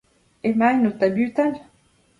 Emaint 0.51 0.89
o 0.89 0.93
tabutal. 1.05 1.57